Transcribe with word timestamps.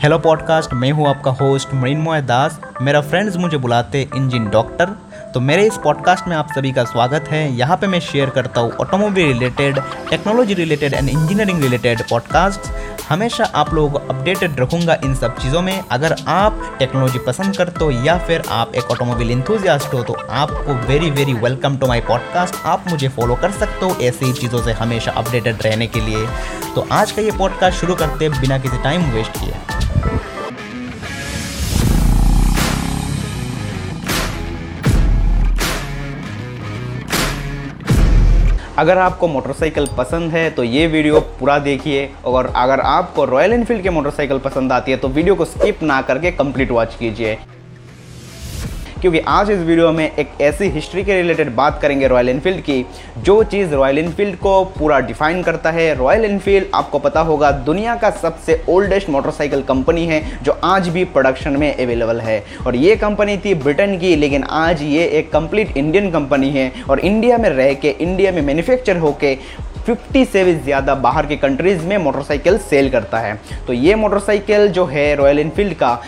Hello 0.00 0.18
podcast 0.18 0.72
मैं 0.72 0.90
हूँ 0.92 1.06
आपका 1.08 1.30
होस्ट 1.30 1.72
मृणमोय 1.74 2.20
दास। 2.22 2.58
मेरा 2.82 3.00
फ्रेंड्स 3.00 3.36
मुझे 3.36 3.56
बुलाते 3.56 4.00
इंजन 4.16 4.48
डॉक्टर 4.50 4.94
तो 5.34 5.40
मेरे 5.40 5.66
इस 5.66 5.76
पॉडकास्ट 5.84 6.28
में 6.28 6.34
आप 6.36 6.52
सभी 6.54 6.70
का 6.72 6.84
स्वागत 6.84 7.24
है। 7.30 7.40
यहाँ 7.56 7.76
पे 7.76 7.86
मैं 7.86 7.98
शेयर 8.00 8.30
करता 8.30 8.60
हूँ 8.60 8.70
automobile 8.72 9.26
related 9.28 9.78
technology 10.10 10.54
related 10.54 10.94
and 10.94 11.08
engineering 11.08 11.62
related 11.62 12.02
podcast 12.10 12.70
हमेशा 13.08 13.44
आप 13.54 13.72
लोगों 13.74 13.90
को 13.90 14.14
अपडेटेड 14.14 14.60
रखूँगा 14.60 14.96
इन 15.04 15.14
सब 15.14 15.36
चीज़ों 15.38 15.62
में। 15.62 15.82
अगर 15.90 16.14
आप 16.28 16.62
टेक्नोलॉजी 16.78 17.18
पसंद 17.18 17.56
करते 17.56 17.84
हो 17.84 17.90
या 18.04 18.16
फिर 18.18 18.42
आप 18.50 18.74
एक 18.74 18.90
ऑटोमोबाइल 18.90 19.30
इंथुजियास्ट 19.30 19.94
हो 19.94 20.02
तो 20.02 20.14
आपको 20.30 20.74
very 20.88 21.10
very 21.10 21.34
welcome 21.34 21.76
to 21.76 21.86
my 21.86 22.00
podcast 22.08 22.54
आप 22.66 22.84
मुझे 22.88 23.08
फॉलो 23.08 23.34
कर 23.34 23.50
सकते 23.50 23.84
हो 23.86 23.96
ऐसी 24.02 24.24
ही 24.24 24.32
चीज़ों 24.32 24.62
से 24.62 24.72
हमेशा 24.72 25.12
अपडेटेड 25.12 25.62
रहने 25.62 25.86
के 25.86 26.00
लिए। 26.00 26.26
तो 26.74 26.86
आज 26.92 27.12
का 27.12 27.22
ये 27.22 27.30
पॉडकास्ट 27.38 27.80
शुरू 27.80 27.94
करते 27.94 28.28
बिना 28.30 28.58
किसी 28.58 28.82
टाइम 28.82 29.10
वेस्ट 29.10 29.38
किए 29.40 29.69
अगर 38.80 38.98
आपको 38.98 39.28
मोटरसाइकिल 39.28 39.86
पसंद 39.96 40.30
है 40.32 40.48
तो 40.50 40.64
ये 40.64 40.86
वीडियो 40.86 41.20
पूरा 41.40 41.58
देखिए। 41.60 42.08
और 42.26 42.46
अगर 42.56 42.80
आपको 42.80 43.24
रॉयल 43.24 43.52
एनफील्ड 43.52 43.82
के 43.82 43.90
मोटरसाइकिल 43.90 44.38
पसंद 44.40 44.72
आती 44.72 44.90
है 44.90 44.96
तो 44.98 45.08
वीडियो 45.10 45.34
को 45.34 45.44
स्किप 45.46 45.82
ना 45.82 46.00
करके 46.02 46.30
कंप्लीट 46.32 46.70
वॉच 46.70 46.94
कीजिए। 46.94 47.38
क्योंकि 49.00 49.18
आज 49.28 49.50
इस 49.50 49.58
वीडियो 49.58 49.90
में 49.92 50.10
एक 50.10 50.30
ऐसी 50.40 50.64
हिस्ट्री 50.70 51.02
के 51.04 51.14
रिलेटेड 51.14 51.54
बात 51.56 51.78
करेंगे 51.82 52.08
रॉयल 52.08 52.28
इनफील्ड 52.28 52.60
की, 52.60 52.84
जो 53.18 53.42
चीज़ 53.44 53.74
रॉयल 53.74 53.98
इनफील्ड 53.98 54.36
को 54.36 54.64
पूरा 54.78 54.98
डिफाइन 55.00 55.42
करता 55.42 55.70
है। 55.70 55.94
रॉयल 55.94 56.24
इनफील्ड 56.24 56.66
आपको 56.74 56.98
पता 56.98 57.20
होगा, 57.20 57.50
दुनिया 57.50 57.94
का 57.96 58.10
सबसे 58.12 58.60
ओल्डेस्ट 58.68 59.10
मोटरसाइकिल 59.10 59.62
कंपनी 59.62 60.04
है, 60.06 60.22
जो 60.42 60.58
आज 60.64 60.88
भी 60.88 61.04
प्रोडक्शन 61.06 61.56
में 61.56 61.72
अवेलेबल 61.74 62.20
है। 62.20 62.42
और 62.66 62.76
ये 62.76 62.96
कंपनी 62.96 63.36
थी 63.38 63.54
ब्रिटेन 63.56 63.98
की, 63.98 64.14
लेकिन 64.16 64.44
आज 64.44 64.82
ये 64.82 65.06
एक 65.08 65.32
कंप्लीट 65.32 65.76
इंडियन 65.76 66.10
कंपनी 66.10 66.50
है। 66.50 66.72
और 66.90 67.00
इंडिया 67.00 67.38
में 67.38 67.48
रह 67.48 67.72
के 67.74 67.90
इंडिया 67.90 68.32
में 68.32 68.42
मैन्युफैक्चर 68.42 68.96
होके 68.96 69.36
50 69.86 70.24
से 70.24 70.44
भी 70.44 70.54
ज़्यादा 70.54 70.94
बाहर 70.96 71.26
के 71.26 71.36
कंट्रीज़ 71.36 71.86
में 71.86 71.96
मोटरसाइकिल 71.98 72.58
सेल 72.60 72.90
करता 72.90 73.18
है। 73.18 73.38
तो 73.66 73.72
ये 73.72 73.94
मोटरसाइकिल 73.94 74.68
जो 74.68 74.84
है 74.86 75.14
रॉयल 75.16 75.38
इनफील्ड 75.38 75.74
का 75.74 76.00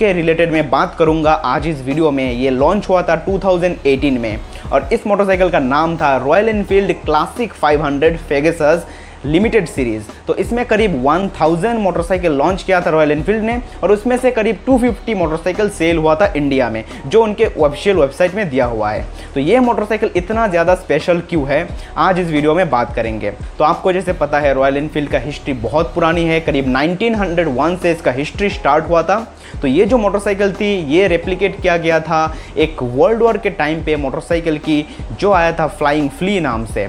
जिसके 0.00 0.12
रिलेटेड 0.12 0.52
मैं 0.52 0.68
बात 0.70 0.94
करूँगा 0.98 1.32
आज 1.44 1.66
इस 1.68 1.80
वीडियो 1.84 2.10
में। 2.10 2.32
ये 2.32 2.50
लॉन्च 2.50 2.88
हुआ 2.88 3.00
था 3.02 3.14
2018 3.24 4.18
में। 4.18 4.40
और 4.72 4.88
इस 4.92 5.06
मोटरसाइकिल 5.06 5.50
का 5.50 5.58
नाम 5.58 5.96
था 5.96 6.16
Royal 6.16 6.48
Enfield 6.48 6.92
Classic 7.04 7.52
500 7.54 8.16
Pegasus 8.28 8.86
limited 9.24 9.66
series 9.66 10.04
तो 10.26 10.34
इसमें 10.34 10.64
करीब 10.66 10.92
1000 11.06 11.78
मोटरसाइकिल 11.78 12.32
लॉन्च 12.32 12.62
किया 12.62 12.80
था 12.80 12.90
रॉयल 12.90 13.10
एनफील्ड 13.12 13.42
ने 13.44 13.60
और 13.82 13.92
उसमें 13.92 14.16
से 14.16 14.30
करीब 14.30 14.58
250 14.66 15.14
मोटरसाइकिल 15.14 15.68
सेल 15.70 15.98
हुआ 15.98 16.14
था 16.14 16.32
इंडिया 16.36 16.68
में, 16.70 16.84
जो 17.06 17.22
उनके 17.22 17.46
ऑफिशियल 17.60 17.96
वेबसाइट 17.96 18.34
में 18.34 18.48
दिया 18.50 18.64
हुआ 18.64 18.90
है। 18.90 19.04
तो 19.34 19.40
ये 19.40 19.60
मोटरसाइकिल 19.60 20.10
इतना 20.16 20.46
ज़्यादा 20.46 20.74
स्पेशल 20.74 21.20
क्यों 21.20 21.46
है? 21.48 21.66
आज 21.96 22.18
इस 22.18 22.28
वीडियो 22.28 22.54
में 22.54 22.70
बात 22.70 22.94
करेंगे। 22.94 23.30
तो 23.58 23.64
आपको 23.64 23.92
जैसे 23.92 24.12
पता 24.12 24.40
है 24.40 24.54
रॉयल 24.54 24.76
एनफील्ड 24.76 25.10
का 25.10 25.18
हिस्ट्री 25.18 25.52
बहुत 25.60 25.92
पुरानी 25.94 26.24
है। 26.24 26.40
करीब 26.40 26.72
1901 26.72 27.76
से 27.82 27.92
इसका 27.92 28.12
हिस्ट्री 28.12 28.50
स्टार्ट 28.50 28.88
हुआ 28.88 29.02
था। 29.02 29.20
तो 29.62 29.68
ये 29.68 29.86
जो 29.86 29.98
मोटरसाइकिल 29.98 30.52
थी, 30.52 30.74
ये 30.86 31.06
रेप्लिकेट 31.08 31.60
किया 31.62 31.76
गया 31.76 32.00
था 32.00 32.34
एक 32.56 32.82
वर्ल्ड 32.82 33.22
वॉर 33.22 33.38
के 33.38 33.50
टाइम 33.52 33.82
पे 33.84 33.96
मोटरसाइकिल 33.98 34.58
की, 34.58 34.84
जो 35.20 35.32
आया 35.32 35.52
था 35.52 35.66
फ्लाइंग 35.68 36.10
फ्ली 36.10 36.40
नाम 36.40 36.64
से। 36.64 36.88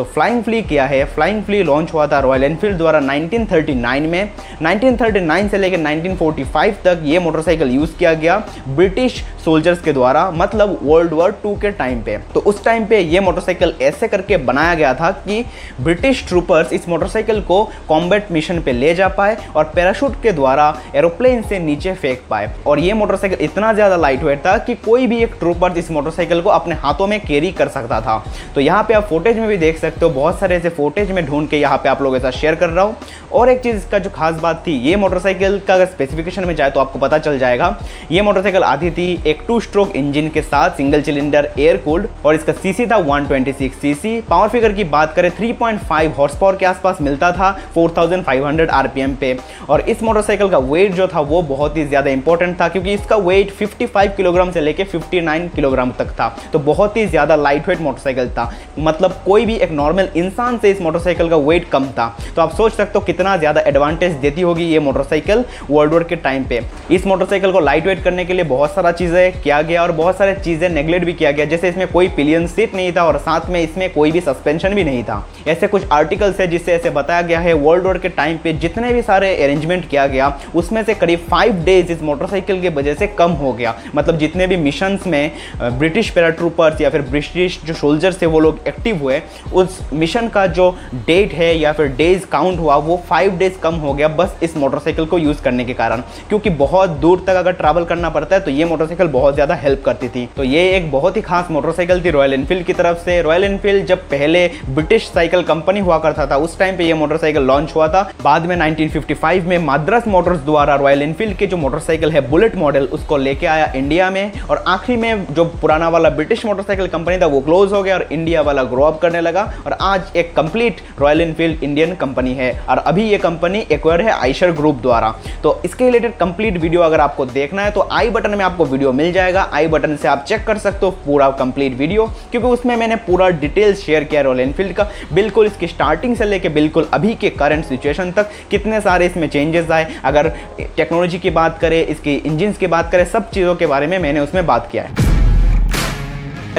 तो 0.00 0.04
फ्लाइंग 0.04 0.42
फ्ली 0.42 0.60
क्या 0.62 0.84
है? 0.86 1.04
फ्लाइंग 1.04 1.42
फ्ली 1.44 1.62
लॉन्च 1.62 1.92
हुआ 1.92 2.06
था 2.06 2.18
रॉयल 2.20 2.44
एनफील्ड 2.44 2.76
द्वारा 2.76 3.00
1939 3.00 4.06
में। 4.06 4.30
1939 4.62 5.48
से 5.50 5.58
लेकर 5.58 5.78
1945 5.78 6.82
तक 6.84 7.02
ये 7.04 7.18
मोटरसाइकिल 7.18 7.70
यूज़ 7.70 7.96
किया 7.98 8.14
गया। 8.14 8.36
ब्रिटिश 8.68 9.22
सोल्जर्स 9.44 9.80
के 9.82 9.92
द्वारा 9.92 10.30
मतलब 10.32 10.78
वर्ल्ड 10.82 11.12
वॉर 11.12 11.30
टू 11.42 11.54
के 11.56 11.70
टाइम 11.72 12.00
पे। 12.02 12.16
तो 12.34 12.40
उस 12.42 12.64
टाइम 12.64 12.84
पे 12.86 12.98
ये 13.00 13.20
मोटरसाइकिल 13.20 13.74
ऐसे 13.82 14.08
करके 14.08 14.36
बनाया 14.38 14.74
गया 14.74 14.94
था 14.94 15.10
कि 15.18 15.44
ब्रिटिश 15.80 16.24
ट्रूपर्स 16.28 16.72
इस 16.72 16.88
मोटरसाइकिल 16.88 17.40
को 17.42 17.62
कॉम्बैट 17.88 18.30
मिशन 18.32 18.60
पे 18.62 18.72
ले 18.72 18.94
जा 18.94 19.08
पाए 19.10 19.36
और 19.56 19.64
पैराशूट 19.74 20.20
के 20.22 20.32
द्वारा 20.32 20.74
एरोप्लेन 20.94 21.42
से 21.42 21.58
नीचे 21.58 21.94
फेंक 21.94 22.22
पाए। 22.30 22.50
और 22.66 22.78
ये 22.78 22.92
मोटरसाइकिल 22.94 23.44
इतना 23.44 23.72
ज़्यादा 23.72 23.96
लाइट 23.96 24.22
वेट 24.22 24.44
था 24.46 24.56
कि 24.58 24.74
कोई 24.80 25.06
भी 25.06 25.22
एक 25.24 25.34
ट्रूपर 25.38 25.78
इस 25.78 25.90
मोटरसाइकिल 25.90 26.40
को 26.42 26.50
अपने 26.50 26.74
हाथों 26.76 27.06
में 27.06 27.18
कैरी 27.20 27.52
कर 27.52 27.68
सकता 27.70 28.00
था। 28.00 28.22
तो 28.54 28.60
यहाँ 28.60 28.82
पर 28.82 28.94
आप 28.94 29.04
फोटेज 29.04 29.38
में 29.38 29.48
भी 29.48 29.56
देख 29.56 29.78
सकते 29.78 30.04
हो, 30.04 30.10
बहुत 30.10 30.38
सारे 30.40 30.56
ऐसे 30.56 30.68
फोटेज 30.70 31.10
में 31.10 31.24
ढूंढ 31.26 31.48
के 31.48 31.58
यहाँ 31.58 31.78
पर 31.78 31.88
आप 31.88 32.02
लोगों 32.02 32.18
के 32.18 32.22
साथ 32.22 32.38
शेयर 32.38 32.54
कर 32.54 32.70
रहा 32.70 32.84
हूँ। 32.84 32.96
और 33.32 33.48
एक 33.48 33.60
चीज़ 33.62 33.86
का 33.90 33.98
जो 33.98 34.10
खास 34.10 34.34
बात 34.36 34.62
थी, 34.66 34.72
ये 34.80 34.96
मोटरसाइकिल 34.96 35.58
का 35.58 35.74
अगर 35.74 35.86
स्पेसिफिकेशन 35.86 36.44
में 36.44 36.54
जाए 36.56 36.70
तो 36.70 36.80
आपको 36.80 36.98
पता 36.98 37.18
चल 37.18 37.38
जाएगा। 37.38 37.76
ये 38.10 38.22
मोटरसाइकिल 38.22 38.62
आती 38.64 38.90
थी 38.90 39.22
एक 39.26 39.42
टू 39.48 39.58
स्ट्रोक 39.60 39.96
इंजन 39.96 40.28
के 40.28 40.42
साथ 40.42 40.76
सिंगल 40.76 41.02
सिलेंडर 41.02 41.48
एयर 41.58 41.76
कूल्ड 41.76 42.06
और 42.24 42.34
इसका 42.34 42.52
सीसी 42.52 42.86
था 42.86 42.96
126 43.00 43.74
सीसी 43.80 44.20
पावर 44.20 44.48
फिगर 44.48 44.72
की 44.72 44.84
बात 44.86 45.14
करें 45.14 45.30
3.5 45.32 46.16
हॉर्स 46.16 46.36
पावर 46.36 46.56
के 46.56 46.66
आसपास 46.66 47.00
मिलता 47.00 47.30
था 47.32 47.56
4500 47.76 48.68
आरपीएम 48.70 49.14
पे। 49.14 49.36
और 49.68 49.80
इस 49.82 50.02
मोटरसाइकिल 50.02 50.48
का 50.48 50.58
वेट 50.60 50.94
जो 50.94 51.06
था, 51.08 51.20
वो 51.20 51.42
बहुत 51.44 51.76
ही 51.76 51.84
ज़्यादा 51.86 52.10
इंपॉर्टेंट 52.10 52.60
था, 52.60 52.68
क्योंकि 52.68 52.92
इसका 52.92 53.16
वेट 53.18 53.52
55 53.52 54.16
किलोग्राम 54.16 54.50
से 54.50 54.60
लेकर 54.60 54.84
59 54.86 55.48
किलोग्राम 55.54 55.90
तक 55.98 56.10
था। 56.10 56.28
तो 56.52 56.58
बहुत 56.60 56.96
ही 56.96 57.06
ज़्यादा 57.06 57.36
लाइट 57.36 57.68
वेट 57.68 57.80
मोटरसाइकिल 57.80 58.28
था। 58.30 58.50
मतलब 58.80 59.20
कोई 59.24 59.46
भी 59.46 59.56
एक 59.56 59.70
नॉर्मल 59.72 60.08
इंसान 60.16 60.58
से 60.58 60.70
इस 60.70 60.80
मोटरसाइकिल 60.82 61.28
का 61.30 61.36
वेट 61.38 61.68
कम 61.70 61.86
था। 61.88 62.14
तो 62.36 62.42
आप 62.42 62.54
सोच 62.54 62.72
सकते 62.72 62.98
हो 62.98 63.04
कितना 63.20 63.36
ज़्यादा 63.36 63.60
एडवांटेज 63.66 64.12
देती 64.16 64.42
होगी 64.42 64.64
ये 64.64 64.78
मोटरसाइकिल 64.80 65.44
वर्ल्ड 65.70 65.92
वॉर 65.92 66.02
के 66.02 66.16
टाइम 66.18 66.44
पे। 66.44 66.60
इस 66.90 67.04
मोटरसाइकिल 67.06 67.50
को 67.52 67.60
लाइट 67.60 67.86
वेट 67.86 68.02
करने 68.04 68.24
के 68.24 68.32
लिए 68.32 68.44
बहुत 68.44 68.74
सारा 68.74 68.92
चीज़ें 68.92 69.40
किया 69.42 69.60
गया 69.62 69.82
और 69.82 69.92
बहुत 69.92 70.18
सारे 70.18 70.34
चीज़ें 70.36 70.68
नेग्लेक्ट 70.68 71.04
भी 71.06 71.12
किया 71.12 71.30
गया। 71.30 71.44
जैसे 71.46 71.68
इसमें 71.68 71.86
कोई 71.88 72.08
पिलियन 72.10 72.46
सीट 72.46 72.74
नहीं 72.74 72.92
था 72.92 73.04
और 73.04 73.18
साथ 73.18 73.48
में 73.50 73.60
इसमें 73.60 73.88
कोई 73.92 74.12
भी 74.12 74.20
सस्पेंशन 74.20 74.74
भी 74.74 74.84
नहीं 74.84 75.02
था। 75.04 75.26
ऐसे 75.48 75.66
कुछ 75.66 75.84
आर्टिकल्स 75.92 76.40
है 76.40 76.46
जिससे 76.46 76.72
ऐसे 76.72 76.90
बताया 76.90 77.22
गया 77.22 77.40
है 77.40 77.52
वर्ल्ड 77.56 77.84
वॉर 77.84 77.98
के 77.98 78.08
टाइम 78.10 78.36
पर 78.36 78.56
जितने 78.60 78.92
भी 78.92 79.02
सारे 79.02 79.34
अरेंजमेंट 79.36 79.88
किया 79.88 80.06
गया, 80.06 80.32
उसमें 80.54 80.82
से 80.84 80.94
करीब 80.94 81.26
फाइव 81.30 81.62
डेज़ 81.64 81.92
इस 81.92 82.02
मोटरसाइकिल 82.02 82.60
की 82.60 82.68
वजह 82.70 82.94
से 82.94 83.06
कम 83.18 83.32
हो 83.42 83.52
गया। 83.52 83.74
मतलब 83.94 84.18
जितने 84.18 84.46
भी 84.46 84.56
मिशन 84.58 84.98
में 85.06 85.30
ब्रिटिश 85.60 86.10
पैराट्रूपर्स 86.10 86.80
या 86.80 86.90
फिर 86.90 87.02
ब्रिटिश 87.10 87.60
जो 87.66 87.74
सोल्जर्स 87.74 88.20
थे 88.22 88.26
वो 88.28 88.40
लोग 88.40 88.60
एक्टिव 88.68 89.02
हुए, 89.02 89.20
उस 89.54 89.78
मिशन 89.92 90.28
का 90.30 90.46
जो 90.48 90.70
डेट 91.06 91.32
है 91.34 91.54
या 91.58 91.72
फिर 91.72 91.86
डेज़ 91.96 92.26
काउंट 92.32 92.58
हुआ 92.58 92.76
वो 92.78 92.96
फाइव 93.10 93.36
डेज़ 93.38 93.58
कम 93.62 93.74
हो 93.76 93.92
गया 93.94 94.08
बस 94.10 94.36
इस 94.42 94.56
मोटरसाइकिल 94.56 95.06
को 95.06 95.18
यूज़ 95.18 95.42
करने 95.42 95.64
के 95.64 95.74
कारण। 95.74 96.00
क्योंकि 96.28 96.50
बहुत 96.50 96.90
दूर 97.00 97.24
तक 97.26 97.36
अगर 97.36 97.52
ट्रैवल 97.52 97.84
करना 97.84 98.10
पड़ता 98.10 98.34
है 98.36 98.40
तो 98.42 98.50
ये 98.50 98.64
मोटरसाइकिल 98.64 99.06
बहुत 99.08 99.34
ज़्यादा 99.34 99.54
हेल्प 99.54 99.82
करती 99.84 100.08
थी। 100.08 100.28
तो 100.36 100.44
ये 100.44 100.68
एक 100.76 100.90
बहुत 100.92 101.16
ही 101.16 101.22
खास 101.22 101.50
मोटरसाइकिल 101.50 102.04
थी 102.04 102.10
रॉयल 102.10 102.34
एनफील्ड 102.34 102.66
की 102.66 102.72
तरफ़ 102.72 102.98
से। 102.98 103.20
रॉयल 103.22 103.44
एनफील्ड 103.44 103.86
जब 103.86 104.02
पहले 104.10 104.46
ब्रिटिश 104.70 105.08
साइकिल 105.08 105.42
कंपनी 105.42 105.80
हुआ 105.80 105.98
करता 105.98 106.26
था, 106.26 106.36
उस 106.36 106.58
टाइम 106.58 106.76
पे 106.76 106.84
ये 106.84 106.94
मोटरसाइकिल 106.94 107.42
लॉन्च 107.42 107.74
हुआ 107.76 107.88
था। 107.88 108.02
बाद 108.22 108.46
में 108.46 108.56
1955 108.56 109.46
में 109.46 109.56
माद्रास 109.60 110.06
मोटर्स 110.08 110.40
द्वारा 110.40 110.74
रॉयल 110.76 111.02
एनफील्ड 111.02 111.36
के 111.36 111.46
जो 111.46 111.56
मोटरसाइकिल 111.56 112.12
है 112.12 112.20
बुलेट 112.30 112.56
मॉडल 112.56 112.84
उसको 112.92 113.16
लेके 113.16 113.46
आया 113.46 113.72
इंडिया 113.74 114.10
में। 114.10 114.32
और 114.42 114.64
आखिरी 114.68 114.96
में 114.98 115.24
जो 115.30 115.44
पुराना 115.60 115.88
वाला 115.88 116.10
ब्रिटिश 116.10 116.44
मोटरसाइकिल 116.46 116.86
कंपनी 116.88 117.18
था, 117.18 117.26
वो 117.26 117.40
क्लोज 117.40 117.72
हो 117.72 117.82
गया 117.82 117.94
और 117.94 118.06
इंडिया 118.12 118.42
वाला 118.42 118.62
ग्रो 118.64 118.82
अप 118.82 119.00
करने 119.02 119.20
लगा। 119.20 119.42
और 119.66 119.76
आज 119.82 120.16
एक 120.16 120.34
complete 120.36 120.80
Royal 121.00 121.20
Enfield 121.20 121.62
Indian 121.64 121.94
company 121.96 122.34
है। 122.34 122.52
और 122.60 122.78
अभी 122.80 122.99
ये 123.02 123.18
कंपनी 123.18 123.58
एक्वायर 123.72 124.00
है 124.00 124.12
आइशर 124.12 124.50
ग्रुप 124.52 124.80
द्वारा। 124.82 125.14
तो 125.42 125.60
इसके 125.64 125.84
रिलेटेड 125.84 126.16
कंप्लीट 126.16 126.56
वीडियो 126.56 126.80
अगर 126.82 127.00
आपको 127.00 127.26
देखना 127.26 127.62
है 127.62 127.70
तो 127.70 127.88
आई 127.92 128.10
बटन 128.10 128.30
में 128.30 128.44
आपको 128.44 128.64
वीडियो 128.64 128.92
मिल 128.92 129.12
जाएगा। 129.12 129.48
आई 129.52 129.66
बटन 129.68 129.96
से 129.96 130.08
आप 130.08 130.24
चेक 130.28 130.44
कर 130.46 130.58
सकते 130.58 130.86
हो 130.86 130.90
पूरा 131.06 131.28
कंप्लीट 131.40 131.76
वीडियो 131.78 132.06
क्योंकि 132.30 132.48
उसमें 132.48 132.74
मैंने 132.76 132.96
पूरा 133.06 133.28
डिटेल्स 133.30 133.84
शेयर 133.84 134.04
किया 134.04 134.22
रॉयल 134.22 134.40
इनफील्ड 134.40 134.72
का। 134.72 134.88
बिल्कुल 135.12 135.46
इसकी 135.46 135.66
स्टार्टिंग 135.66 136.16
से 136.16 136.24
लेकर 136.24 136.48
बिल्कुल 136.50 136.88
अभी 136.94 137.14
के 137.14 137.30
करंट 137.32 137.64
सिचुएशन 137.64 138.12
तक 138.12 138.30
कितने 138.50 138.80
सारे 138.80 139.06
इसमें 139.06 139.28
चेंजेस 139.28 139.70
आए। 139.70 139.86
अगर 140.04 140.32
टेक्नोलॉजी 140.76 141.18
की 141.18 141.30
बात 141.30 141.58
करें, 141.58 141.84
इसकी 141.84 142.14
इंजिन 142.16 142.52
की 142.52 142.66
बात 142.68 142.90
करें, 142.92 143.04
सब 143.06 143.30
चीज़ों 143.30 143.54
के 143.54 143.66
बारे 143.66 143.86
में 143.86 143.98
मैंने 143.98 144.20
उसमें 144.20 144.46
बात 144.46 144.68
किया 144.72 144.82
है। 144.82 145.09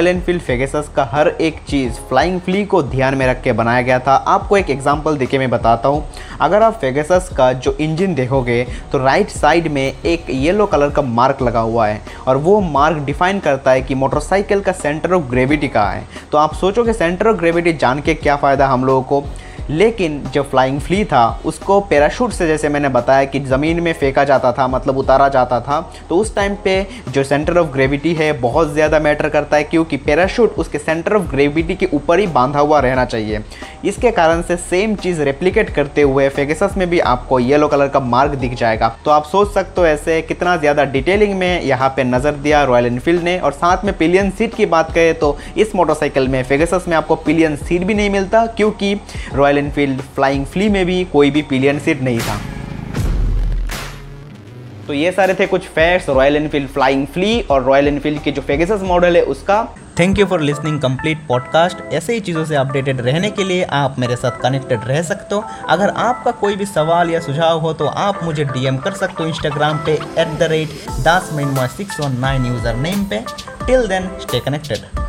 एनफील्ड 0.00 0.42
फेगेसस 0.42 0.88
का 0.96 1.04
हर 1.04 1.28
एक 1.28 1.58
चीज़ 1.68 1.94
फ्लाइंग 2.08 2.40
फ्ली 2.40 2.64
को 2.64 2.82
ध्यान 2.82 3.14
में 3.14 3.26
रख 3.26 3.42
के 3.42 3.52
बनाया 3.52 3.82
गया 3.82 3.98
था। 3.98 4.14
आपको 4.14 4.56
एक 4.56 4.70
एग्जांपल 4.70 5.16
देके 5.16 5.38
मैं 5.38 5.48
बताता 5.50 5.88
हूँ। 5.88 6.04
अगर 6.40 6.62
आप 6.62 6.78
फेगेसस 6.80 7.28
का 7.36 7.52
जो 7.54 7.76
इंजन 7.80 8.14
देखोगे 8.14 8.64
तो 8.92 8.98
राइट 8.98 9.30
साइड 9.30 9.68
में 9.68 9.82
एक 9.82 10.30
येलो 10.30 10.66
कलर 10.66 10.90
का 10.90 11.02
मार्क 11.02 11.42
लगा 11.42 11.60
हुआ 11.60 11.86
है 11.86 12.00
और 12.28 12.36
वो 12.38 12.60
मार्क 12.60 13.04
डिफाइन 13.06 13.40
करता 13.40 13.70
है 13.70 13.82
कि 13.82 13.94
मोटरसाइकिल 13.94 14.60
का 14.60 14.72
सेंटर 14.72 15.12
ऑफ़ 15.12 15.30
ग्रेविटी 15.30 15.68
कहाँ 15.68 15.92
है। 15.92 16.06
तो 16.32 16.38
आप 16.38 16.54
सोचोगे 16.54 16.92
सेंटर 16.92 17.28
ऑफ़ 17.28 17.36
ग्रेविटी 17.36 17.72
जान 17.74 18.00
के 18.00 18.14
क्या 18.14 18.36
फ़ायदा 18.36 18.66
हम 18.66 18.84
लोगों 18.84 19.02
को? 19.02 19.24
लेकिन 19.70 20.22
जो 20.34 20.42
फ्लाइंग 20.44 20.80
फ्ली 20.80 21.04
था, 21.04 21.40
उसको 21.44 21.80
पैराशूट 21.82 22.32
से 22.32 22.46
जैसे 22.46 22.68
मैंने 22.68 22.88
बताया 22.90 23.24
कि 23.24 23.40
ज़मीन 23.42 23.80
में 23.80 23.92
फेंका 23.94 24.24
जाता 24.24 24.52
था 24.52 24.66
मतलब 24.68 24.98
उतारा 24.98 25.28
जाता 25.30 25.60
था 25.60 25.80
तो 26.08 26.18
उस 26.18 26.34
टाइम 26.36 26.54
पे 26.64 26.86
जो 27.08 27.24
सेंटर 27.24 27.58
ऑफ़ 27.58 27.70
ग्रेविटी 27.72 28.14
है, 28.14 28.32
बहुत 28.40 28.72
ज़्यादा 28.72 28.98
मैटर 29.00 29.28
करता 29.28 29.56
है 29.56 29.64
क्योंकि 29.64 29.96
पैराशूट 29.98 30.58
उसके 30.58 30.78
सेंटर 30.78 31.16
ऑफ़ 31.16 31.30
ग्रेविटी 31.30 31.74
के 31.74 31.88
ऊपर 31.94 32.18
ही 32.18 32.26
बांधा 32.28 32.60
हुआ 32.60 32.80
रहना 32.80 33.04
चाहिए। 33.04 33.40
इसके 33.84 34.10
कारण 34.12 34.42
से 34.42 34.56
सेम 34.56 34.94
चीज़ 34.96 35.20
रेप्लीकेट 35.22 35.70
करते 35.74 36.02
हुए 36.02 36.28
फेगेसस 36.30 36.74
में 36.78 36.88
भी 36.90 36.98
आपको 37.02 37.38
येलो 37.38 37.68
कलर 37.68 37.88
का 37.88 38.00
मार्क 38.00 38.34
दिख 38.34 38.54
जाएगा। 38.54 38.88
तो 39.04 39.10
आप 39.10 39.24
सोच 39.26 39.52
सकते 39.54 39.80
हो 39.80 39.86
ऐसे 39.86 40.20
कितना 40.22 40.56
ज़्यादा 40.56 40.84
डिटेलिंग 40.86 41.34
में 41.38 41.62
यहाँ 41.62 41.88
पे 41.96 42.04
नज़र 42.04 42.32
दिया 42.34 42.62
रॉयल 42.64 42.86
इनफील्ड 42.86 43.22
ने। 43.22 43.38
और 43.38 43.52
साथ 43.52 43.84
में 43.84 43.96
पिलियन 43.98 44.30
सीट 44.30 44.54
की 44.54 44.66
बात 44.66 44.92
करें 44.94 45.14
तो 45.18 45.36
इस 45.56 45.74
मोटरसाइकिल 45.74 46.28
में 46.28 46.42
फेगेसस 46.44 46.84
में 46.88 46.96
आपको 46.96 47.16
पिलियन 47.18 47.56
सीट 47.58 47.84
भी 47.84 47.94
नहीं 47.94 48.10
मिलता 48.10 48.44
क्योंकि 48.48 48.94
रॉयल 49.32 49.51
एनफील्ड 49.58 50.00
फ्लाइंग 50.16 50.46
फ्ली 50.46 50.68
में 50.68 50.84
भी 50.86 51.04
कोई 51.12 51.30
भी 51.30 51.42
पिलियन 51.42 51.78
सीट 51.78 52.02
नहीं 52.02 52.20
था। 52.20 52.40
तो 54.86 54.92
ये 54.92 55.10
सारे 55.12 55.34
थे 55.34 55.46
कुछ 55.46 55.66
facts 55.68 56.08
Royal 56.08 56.36
Enfield 56.36 56.68
flying 56.68 57.06
flea 57.06 57.40
और 57.40 57.62
रॉयल 57.64 57.88
एनफील्ड 57.88 58.22
की 58.22 58.32
जो 58.32 58.42
फेगेसस 58.42 58.80
मॉडल 58.84 59.16
है 59.16 59.22
उसका। 59.24 59.62
Thank 59.98 60.18
you 60.18 60.24
for 60.26 60.40
listening 60.40 60.80
complete 60.80 61.18
podcast 61.28 61.92
ऐसे 61.92 62.14
ही 62.14 62.20
चीज़ों 62.20 62.44
से 62.44 62.56
अपडेटेड 62.56 63.00
रहने 63.00 63.30
के 63.30 63.44
लिए 63.44 63.62
आप 63.72 63.96
मेरे 63.98 64.16
साथ 64.16 64.40
कनेक्टेड 64.42 64.84
रह 64.86 65.02
सकते 65.02 65.34
हो। 65.34 65.44
अगर 65.68 65.90
आपका 65.98 66.30
कोई 66.40 66.56
भी 66.56 66.66
सवाल 66.66 67.10
या 67.10 67.20
सुझाव 67.20 67.60
हो 67.60 67.72
तो 67.72 67.86
आप 67.86 68.24
मुझे 68.24 68.44
डीएम 68.44 68.76
कर 68.76 68.92
सकते 68.94 69.22
हो 69.22 69.28
इंस्टाग्राम 69.28 69.78
पे 69.86 69.92
at 69.92 70.38
the 70.38 70.48
rate 70.52 71.02
Das 71.04 71.30
six 71.76 72.00
one 72.00 72.18
nine 72.20 72.46
user 72.46 72.76
name 72.78 73.04
पे। 73.04 73.24
Till 73.66 73.86
then 73.86 74.10
stay 74.20 74.40
connected 74.40 75.01